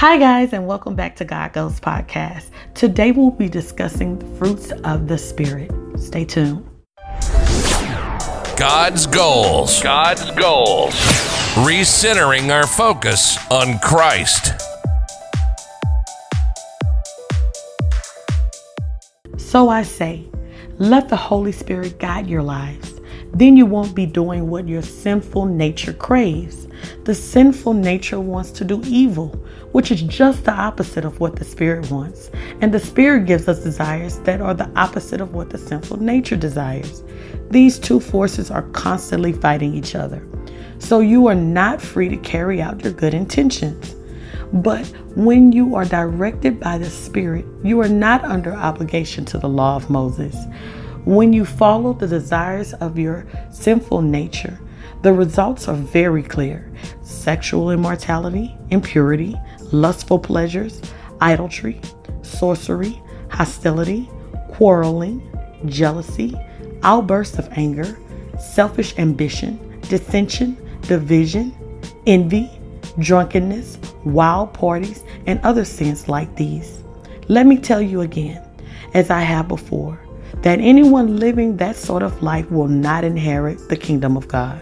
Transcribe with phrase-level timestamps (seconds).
[0.00, 2.46] Hi, guys, and welcome back to God's Goals Podcast.
[2.72, 5.70] Today we'll be discussing the fruits of the Spirit.
[5.98, 6.66] Stay tuned.
[8.56, 9.82] God's goals.
[9.82, 10.94] God's goals.
[11.66, 14.58] Recentering our focus on Christ.
[19.36, 20.26] So I say,
[20.78, 22.89] let the Holy Spirit guide your lives.
[23.32, 26.66] Then you won't be doing what your sinful nature craves.
[27.04, 29.28] The sinful nature wants to do evil,
[29.72, 32.30] which is just the opposite of what the Spirit wants.
[32.60, 36.36] And the Spirit gives us desires that are the opposite of what the sinful nature
[36.36, 37.04] desires.
[37.50, 40.26] These two forces are constantly fighting each other.
[40.78, 43.94] So you are not free to carry out your good intentions.
[44.52, 49.48] But when you are directed by the Spirit, you are not under obligation to the
[49.48, 50.36] law of Moses.
[51.04, 54.58] When you follow the desires of your sinful nature,
[55.02, 56.70] the results are very clear
[57.02, 59.34] sexual immortality, impurity,
[59.72, 60.82] lustful pleasures,
[61.22, 61.80] idolatry,
[62.22, 64.10] sorcery, hostility,
[64.50, 65.22] quarreling,
[65.66, 66.34] jealousy,
[66.82, 67.98] outbursts of anger,
[68.38, 71.54] selfish ambition, dissension, division,
[72.06, 72.50] envy,
[72.98, 76.82] drunkenness, wild parties, and other sins like these.
[77.28, 78.42] Let me tell you again,
[78.92, 79.98] as I have before,
[80.42, 84.60] that anyone living that sort of life will not inherit the kingdom of God.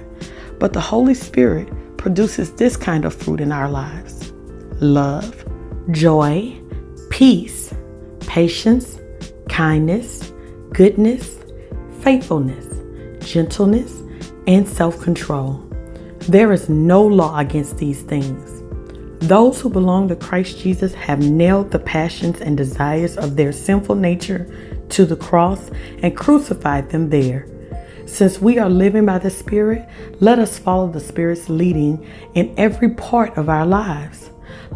[0.58, 4.32] But the Holy Spirit produces this kind of fruit in our lives
[4.80, 5.44] love,
[5.90, 6.56] joy,
[7.10, 7.72] peace,
[8.20, 8.98] patience,
[9.48, 10.32] kindness,
[10.72, 11.38] goodness,
[12.00, 12.66] faithfulness,
[13.26, 14.02] gentleness,
[14.46, 15.64] and self control.
[16.28, 18.58] There is no law against these things.
[19.20, 23.96] Those who belong to Christ Jesus have nailed the passions and desires of their sinful
[23.96, 24.46] nature
[24.90, 25.70] to the cross
[26.02, 27.46] and crucified them there.
[28.06, 29.86] Since we are living by the Spirit,
[30.20, 34.30] let us follow the Spirit's leading in every part of our lives.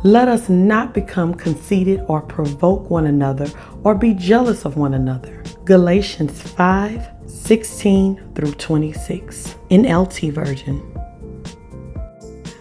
[0.04, 3.48] Let us not become conceited or provoke one another
[3.84, 5.42] or be jealous of one another.
[5.64, 10.80] Galatians 5 16 through 26 in LT version.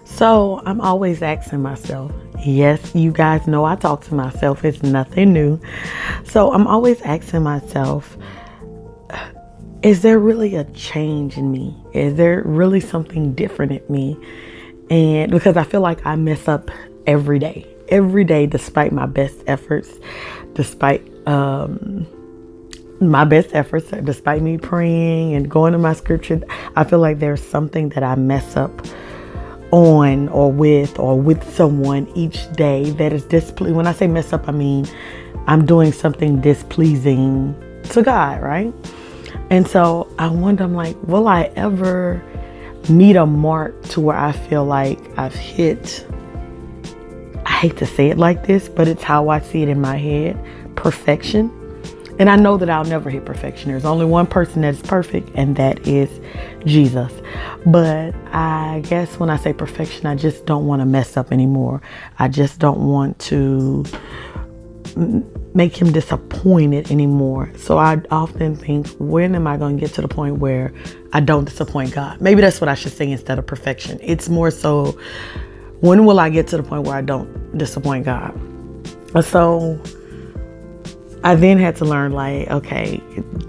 [0.06, 2.12] So I'm always asking myself,
[2.46, 5.60] yes, you guys know I talk to myself, it's nothing new.
[6.24, 8.18] So I'm always asking myself,
[9.84, 11.76] is there really a change in me?
[11.94, 14.18] Is there really something different in me?
[14.90, 16.70] And because I feel like I mess up
[17.08, 19.90] every day, every day, despite my best efforts,
[20.54, 22.06] despite um,
[23.00, 26.42] my best efforts, despite me praying and going to my scripture,
[26.76, 28.72] I feel like there's something that I mess up
[29.72, 33.76] on or with or with someone each day that is displeasing.
[33.76, 34.86] When I say mess up, I mean
[35.48, 37.56] I'm doing something displeasing
[37.90, 38.74] to God, right?
[39.50, 42.24] And so I wonder, I'm like, will I ever
[42.90, 46.06] meet a mark to where I feel like I've hit,
[47.46, 49.98] I hate to say it like this, but it's how I see it in my
[49.98, 50.38] head
[50.76, 51.52] perfection.
[52.22, 53.72] And I know that I'll never hit perfection.
[53.72, 56.08] There's only one person that's perfect, and that is
[56.66, 57.12] Jesus.
[57.66, 61.82] But I guess when I say perfection, I just don't want to mess up anymore.
[62.20, 63.84] I just don't want to
[65.56, 67.52] make him disappointed anymore.
[67.58, 70.72] So I often think, when am I going to get to the point where
[71.14, 72.22] I don't disappoint God?
[72.22, 73.98] Maybe that's what I should say instead of perfection.
[74.00, 74.96] It's more so,
[75.80, 78.40] when will I get to the point where I don't disappoint God?
[79.26, 79.82] So
[81.24, 83.02] I then had to learn like, okay,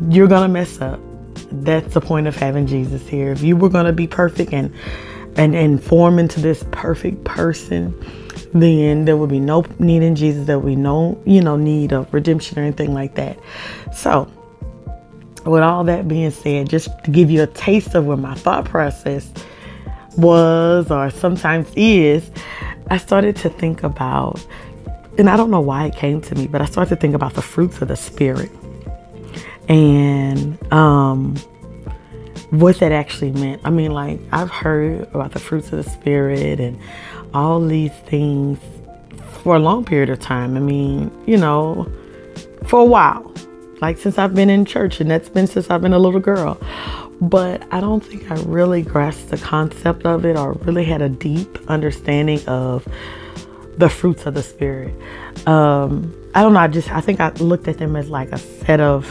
[0.09, 1.00] you're gonna mess up.
[1.50, 3.33] That's the point of having Jesus here.
[3.33, 4.72] If you were gonna be perfect and
[5.37, 7.94] and and form into this perfect person,
[8.53, 10.47] then there would be no need in Jesus.
[10.47, 13.38] There would be no, you know, need of redemption or anything like that.
[13.94, 14.31] So
[15.47, 18.65] with all that being said, just to give you a taste of where my thought
[18.65, 19.31] process
[20.16, 22.31] was or sometimes is,
[22.91, 24.44] I started to think about
[25.18, 27.34] and I don't know why it came to me, but I started to think about
[27.34, 28.50] the fruits of the spirit
[29.68, 31.36] and um,
[32.50, 33.60] what that actually meant.
[33.64, 36.78] I mean, like I've heard about the fruits of the spirit and
[37.34, 38.58] all these things
[39.42, 40.56] for a long period of time.
[40.56, 41.91] I mean, you know,
[42.66, 43.32] for a while,
[43.80, 46.58] like since I've been in church, and that's been since I've been a little girl.
[47.20, 51.08] But I don't think I really grasped the concept of it or really had a
[51.08, 52.86] deep understanding of
[53.78, 54.95] the fruits of the spirit.
[55.47, 56.60] Um, I don't know.
[56.60, 59.07] I just I think I looked at them as like a set of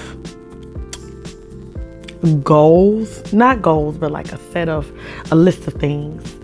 [2.43, 4.91] goals, not goals, but like a set of
[5.31, 6.35] a list of things.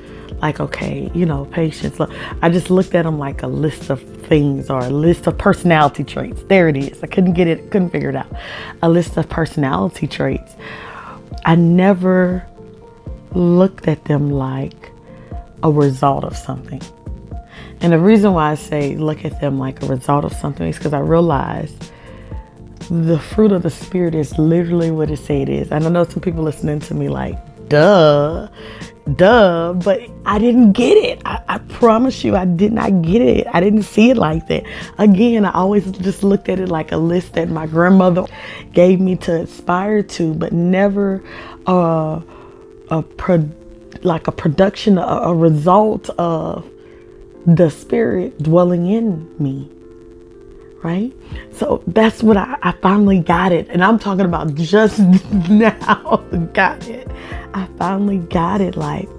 [0.42, 2.00] Like okay, you know, patience.
[2.00, 2.12] Look,
[2.42, 6.04] I just looked at them like a list of things or a list of personality
[6.04, 6.44] traits.
[6.44, 7.02] There it is.
[7.02, 8.31] I couldn't get it, couldn't figure it out.
[8.84, 10.54] A list of personality traits.
[11.46, 12.46] I never
[13.34, 14.92] looked at them like
[15.63, 16.81] a result of something.
[17.81, 20.77] And the reason why I say look at them like a result of something is
[20.77, 21.74] because I realize
[22.89, 25.71] the fruit of the spirit is literally what it say it is.
[25.71, 27.38] And I know some people listening to me like,
[27.69, 28.47] duh,
[29.15, 31.21] duh, but I didn't get it.
[31.25, 33.47] I, I, promise you, I did not get it.
[33.53, 34.63] I didn't see it like that.
[34.97, 38.25] Again, I always just looked at it like a list that my grandmother
[38.74, 41.24] gave me to aspire to, but never
[41.68, 42.21] uh,
[42.89, 43.50] a pro-
[44.03, 46.69] like a production, a, a result of
[47.48, 49.72] the spirit dwelling in me
[50.84, 51.12] right?
[51.52, 53.68] So that's what I, I, finally got it.
[53.70, 55.00] And I'm talking about just
[55.50, 56.18] now
[56.54, 57.08] got it.
[57.54, 58.76] I finally got it.
[58.76, 59.10] Like,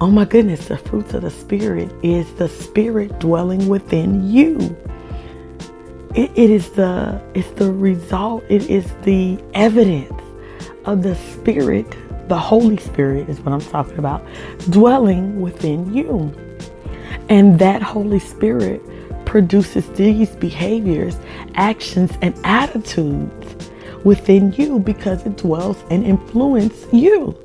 [0.00, 4.76] oh my goodness, the fruits of the Spirit is the Spirit dwelling within you.
[6.14, 10.22] It, it is the it's the result, it is the evidence
[10.86, 11.86] of the Spirit,
[12.28, 14.26] the Holy Spirit is what I'm talking about,
[14.70, 16.34] dwelling within you.
[17.28, 18.80] And that Holy Spirit
[19.26, 21.16] produces these behaviors,
[21.54, 23.70] actions, and attitudes
[24.04, 27.36] within you because it dwells and influences you.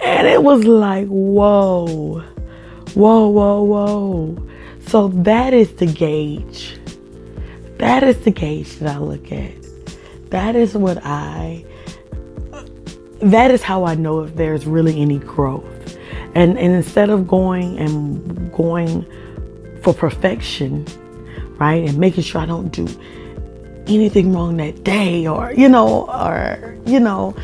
[0.00, 2.20] And it was like, whoa,
[2.94, 4.48] whoa, whoa, whoa.
[4.86, 6.78] So that is the gauge.
[7.78, 9.54] That is the gauge that I look at.
[10.30, 11.64] That is what I,
[13.20, 15.71] that is how I know if there's really any growth.
[16.34, 19.06] And, and instead of going and going
[19.82, 20.86] for perfection,
[21.58, 21.88] right?
[21.88, 22.88] And making sure I don't do
[23.86, 27.36] anything wrong that day or, you know, or, you know,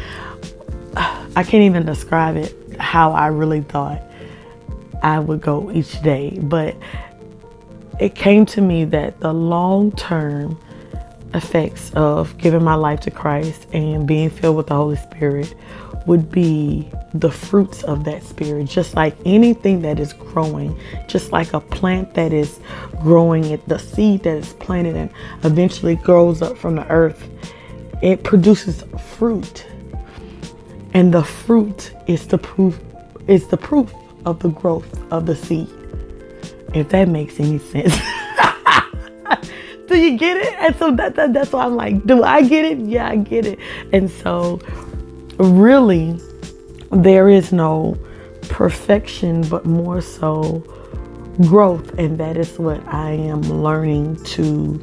[0.96, 4.02] I can't even describe it how I really thought
[5.02, 6.38] I would go each day.
[6.40, 6.76] But
[8.00, 10.58] it came to me that the long term
[11.35, 15.55] effects of giving my life to Christ and being filled with the Holy Spirit
[16.09, 20.75] would be the fruits of that spirit, just like anything that is growing,
[21.07, 22.61] just like a plant that is
[23.03, 25.11] growing, it the seed that is planted and
[25.45, 27.29] eventually grows up from the earth,
[28.03, 28.83] it produces
[29.17, 29.67] fruit.
[30.95, 32.81] And the fruit is the proof
[33.27, 33.93] is the proof
[34.25, 35.69] of the growth of the seed.
[36.75, 37.95] If that makes any sense.
[39.89, 40.55] do you get it?
[40.55, 42.79] And so that, that that's why I'm like, do I get it?
[42.79, 43.59] Yeah, I get it.
[43.93, 44.61] And so
[45.38, 46.20] really
[46.90, 47.96] there is no
[48.49, 50.62] perfection, but more so
[51.43, 51.99] growth.
[51.99, 54.79] And that is what I am learning to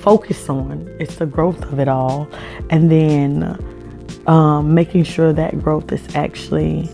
[0.00, 0.94] focus on.
[1.00, 2.28] It's the growth of it all.
[2.70, 3.58] And then
[4.26, 6.90] um, making sure that growth is actually,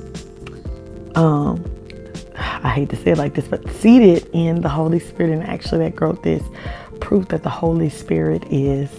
[1.15, 1.65] um,
[2.37, 5.33] I hate to say it like this, but seated in the Holy Spirit.
[5.33, 6.43] And actually, that growth is
[7.01, 8.91] proof that the Holy Spirit is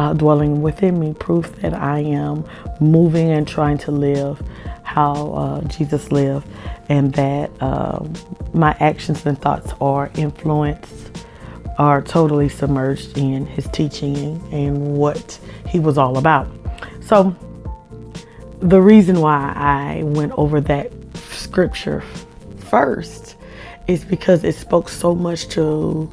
[0.00, 2.42] uh, dwelling within me, proof that I am
[2.80, 4.40] moving and trying to live
[4.82, 6.48] how uh, Jesus lived,
[6.88, 8.02] and that uh,
[8.54, 11.26] my actions and thoughts are influenced,
[11.76, 15.38] are totally submerged in his teaching and what
[15.68, 16.48] he was all about.
[17.02, 17.36] So,
[18.60, 22.02] the reason why I went over that scripture
[22.56, 23.36] first
[23.86, 26.04] is because it spoke so much to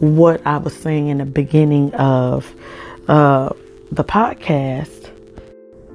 [0.00, 2.52] what I was saying in the beginning of
[3.08, 3.50] uh,
[3.90, 5.10] the podcast.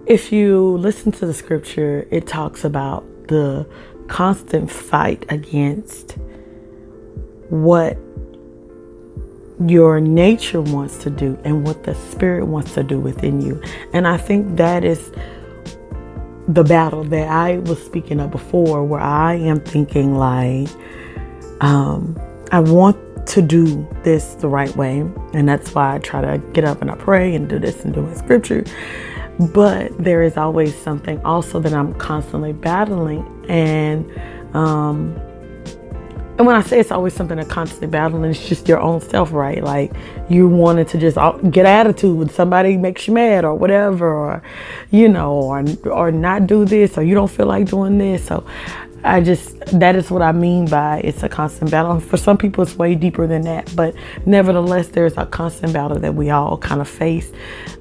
[0.05, 3.67] If you listen to the scripture, it talks about the
[4.07, 6.17] constant fight against
[7.49, 7.97] what
[9.67, 13.61] your nature wants to do and what the spirit wants to do within you.
[13.93, 15.11] And I think that is
[16.47, 20.69] the battle that I was speaking of before, where I am thinking like,
[21.61, 22.19] um,
[22.51, 22.97] I want
[23.27, 24.99] to do this the right way.
[25.33, 27.93] And that's why I try to get up and I pray and do this and
[27.93, 28.63] do my scripture.
[29.39, 33.25] But there is always something also that I'm constantly battling.
[33.49, 34.11] And
[34.55, 35.15] um,
[36.37, 39.31] and when I say it's always something to constantly battling, it's just your own self,
[39.31, 39.63] right?
[39.63, 39.91] Like
[40.27, 41.17] you wanted to just
[41.51, 44.41] get attitude when somebody makes you mad or whatever, or
[44.89, 48.25] you know, or or not do this, or you don't feel like doing this.
[48.25, 48.43] So
[49.03, 51.99] I just, that is what I mean by it's a constant battle.
[51.99, 56.13] For some people, it's way deeper than that, but nevertheless, there's a constant battle that
[56.13, 57.31] we all kind of face.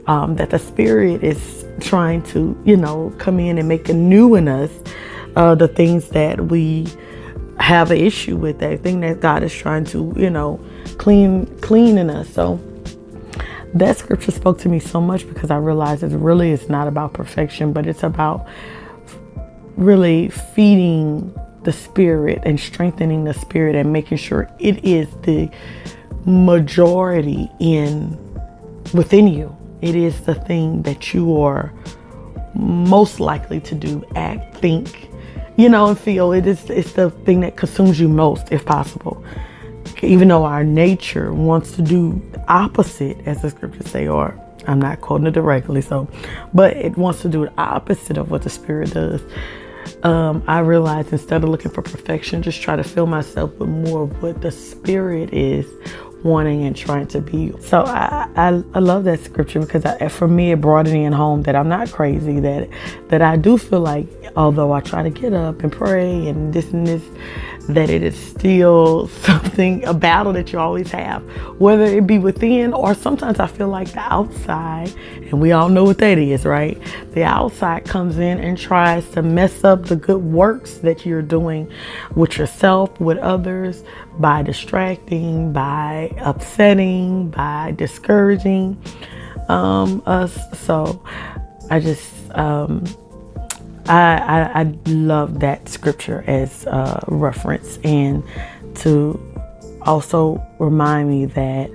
[0.06, 4.34] Um, that the spirit is trying to, you know, come in and make a new
[4.34, 4.70] in us
[5.36, 6.86] uh, the things that we
[7.58, 10.58] have an issue with, that thing that God is trying to, you know,
[10.98, 12.28] clean, clean in us.
[12.30, 12.58] So
[13.74, 17.12] that scripture spoke to me so much because I realized it really is not about
[17.12, 18.48] perfection, but it's about
[19.76, 25.50] really feeding the spirit and strengthening the spirit and making sure it is the
[26.24, 28.18] majority in
[28.94, 29.54] within you.
[29.82, 31.72] It is the thing that you are
[32.54, 35.08] most likely to do, act, think,
[35.56, 36.32] you know, and feel.
[36.32, 39.24] It is it's the thing that consumes you most, if possible.
[40.02, 45.00] Even though our nature wants to do opposite, as the scriptures say, or I'm not
[45.00, 46.08] quoting it directly, so,
[46.54, 49.20] but it wants to do the opposite of what the spirit does.
[50.02, 54.04] Um, I realized instead of looking for perfection, just try to fill myself with more
[54.04, 55.66] of what the spirit is
[56.22, 57.52] wanting and trying to be.
[57.60, 61.12] So I, I, I love that scripture because I, for me it brought it in
[61.12, 62.68] home that I'm not crazy that
[63.08, 64.06] that I do feel like
[64.36, 67.02] although I try to get up and pray and this and this
[67.68, 71.22] that it is still something a battle that you always have
[71.60, 75.84] whether it be within or sometimes I feel like the outside and we all know
[75.84, 76.80] what that is right
[77.12, 81.70] the outside comes in and tries to mess up the good works that you're doing
[82.14, 83.82] with yourself with others
[84.18, 88.80] by distracting, by upsetting, by discouraging
[89.48, 90.38] um, us.
[90.58, 91.02] So
[91.70, 92.84] I just, um,
[93.90, 98.22] I, I, I, love that scripture as a reference and
[98.76, 99.20] to
[99.82, 101.70] also remind me that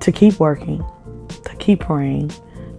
[0.00, 0.84] to keep working,
[1.28, 2.30] to keep praying,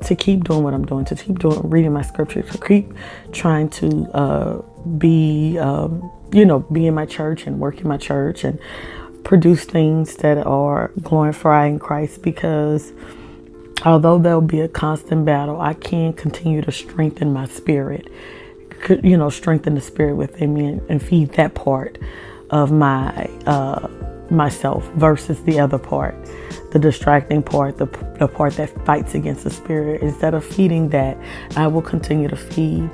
[0.05, 2.93] to keep doing what I'm doing, to keep doing reading my scripture, to keep
[3.33, 4.61] trying to uh,
[4.97, 8.59] be um, you know, be in my church and work in my church and
[9.23, 12.93] produce things that are glorifying Christ because
[13.85, 18.07] although there'll be a constant battle, I can continue to strengthen my spirit,
[18.89, 21.97] you know, strengthen the spirit within me and, and feed that part
[22.49, 23.87] of my uh,
[24.29, 26.15] myself versus the other part,
[26.71, 27.85] the distracting part, the,
[28.19, 30.01] the part that fights against the spirit.
[30.01, 31.17] Instead of feeding that,
[31.55, 32.89] I will continue to feed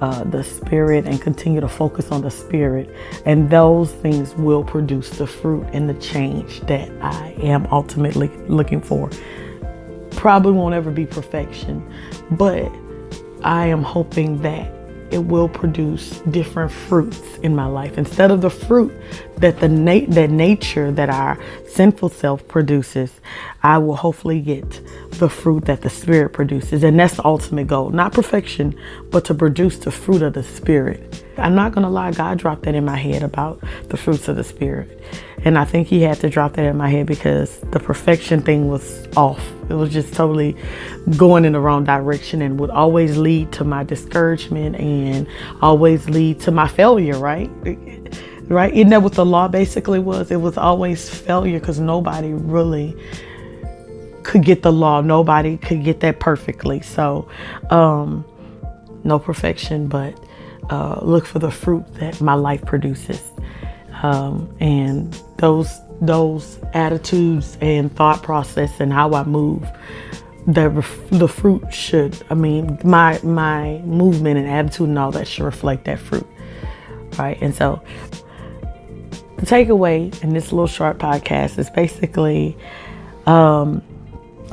[0.00, 2.94] uh, the spirit and continue to focus on the spirit.
[3.24, 8.80] And those things will produce the fruit and the change that I am ultimately looking
[8.80, 9.10] for.
[10.12, 11.86] Probably won't ever be perfection,
[12.32, 12.70] but
[13.42, 14.75] I am hoping that
[15.10, 17.98] it will produce different fruits in my life.
[17.98, 18.92] Instead of the fruit
[19.38, 23.20] that the na- that nature that our sinful self produces
[23.62, 24.80] i will hopefully get
[25.12, 26.82] the fruit that the spirit produces.
[26.84, 27.90] And that's the ultimate goal.
[27.90, 28.78] Not perfection
[29.10, 31.24] but to produce the fruit of the spirit.
[31.38, 34.36] I'm not going to lie god dropped that in my head about the fruits of
[34.36, 35.02] the spirit
[35.46, 38.68] and i think he had to drop that in my head because the perfection thing
[38.68, 40.56] was off it was just totally
[41.16, 45.26] going in the wrong direction and would always lead to my discouragement and
[45.60, 47.50] always lead to my failure, right?
[48.48, 48.72] Right?
[48.72, 50.30] Isn't that what the law basically was?
[50.30, 52.96] It was always failure because nobody really
[54.22, 55.00] could get the law.
[55.00, 56.80] Nobody could get that perfectly.
[56.80, 57.28] So,
[57.70, 58.24] um,
[59.02, 60.16] no perfection, but
[60.70, 63.20] uh, look for the fruit that my life produces.
[64.06, 69.68] Um, and those those attitudes and thought process and how I move,
[70.46, 70.68] the
[71.10, 72.16] the fruit should.
[72.30, 76.26] I mean, my my movement and attitude and all that should reflect that fruit,
[77.18, 77.36] right?
[77.40, 77.82] And so,
[79.38, 82.56] the takeaway in this little short podcast is basically.
[83.26, 83.82] Um,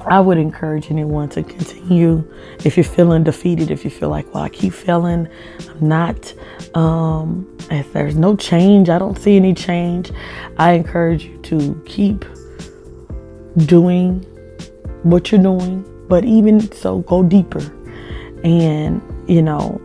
[0.05, 2.23] I would encourage anyone to continue
[2.65, 5.27] if you're feeling defeated, if you feel like, well, I keep feeling
[5.69, 6.33] I'm not,
[6.75, 10.11] um, if there's no change, I don't see any change.
[10.57, 12.25] I encourage you to keep
[13.65, 14.19] doing
[15.03, 17.61] what you're doing, but even so, go deeper.
[18.43, 19.81] And, you know,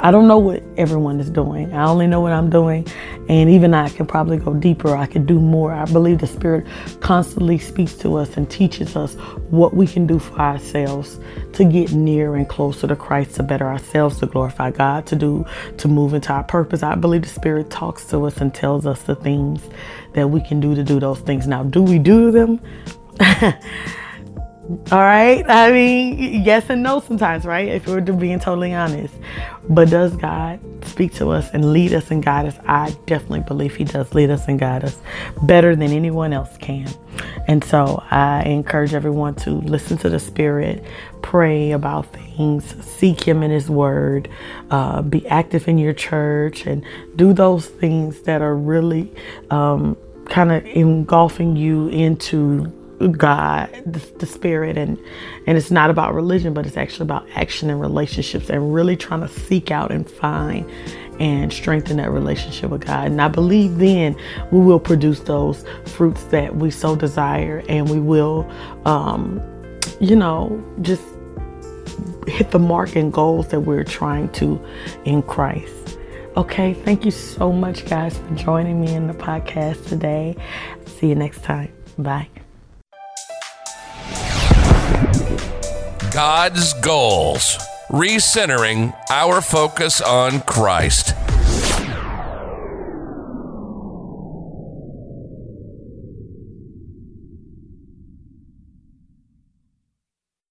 [0.00, 1.72] I don't know what everyone is doing.
[1.74, 2.86] I only know what I'm doing.
[3.30, 4.96] And even I can probably go deeper.
[4.96, 5.72] I can do more.
[5.72, 6.66] I believe the Spirit
[6.98, 9.14] constantly speaks to us and teaches us
[9.50, 11.20] what we can do for ourselves
[11.52, 15.46] to get near and closer to Christ, to better ourselves, to glorify God, to do,
[15.78, 16.82] to move into our purpose.
[16.82, 19.62] I believe the Spirit talks to us and tells us the things
[20.14, 21.46] that we can do to do those things.
[21.46, 22.60] Now, do we do them?
[24.70, 25.44] All right.
[25.48, 27.66] I mean, yes and no sometimes, right?
[27.66, 29.12] If we're being totally honest.
[29.68, 32.56] But does God speak to us and lead us and guide us?
[32.66, 34.96] I definitely believe He does lead us and guide us
[35.42, 36.88] better than anyone else can.
[37.48, 40.84] And so I encourage everyone to listen to the Spirit,
[41.20, 44.28] pray about things, seek Him in His Word,
[44.70, 46.84] uh, be active in your church, and
[47.16, 49.12] do those things that are really
[49.50, 49.96] um,
[50.26, 52.72] kind of engulfing you into
[53.08, 54.98] God, the, the, spirit, and
[55.46, 59.20] and it's not about religion, but it's actually about action and relationships, and really trying
[59.20, 60.70] to seek out and find
[61.18, 63.06] and strengthen that relationship with God.
[63.06, 64.16] And I believe then
[64.50, 68.50] we will produce those fruits that we so desire, and we will,
[68.84, 69.40] um,
[70.00, 71.02] you know, just
[72.26, 74.62] hit the mark and goals that we're trying to
[75.04, 75.98] in Christ.
[76.36, 80.36] Okay, thank you so much, guys, for joining me in the podcast today.
[80.86, 81.72] See you next time.
[81.98, 82.28] Bye.
[86.12, 87.56] God's goals,
[87.88, 91.14] recentering our focus on Christ.